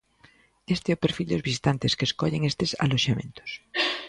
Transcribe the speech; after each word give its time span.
Este 0.75 0.87
é 0.89 0.95
o 0.95 1.03
perfil 1.03 1.27
dos 1.29 1.45
visitantes 1.49 1.95
que 1.97 2.07
escollen 2.09 2.47
estes 2.51 2.71
aloxamentos. 2.83 3.49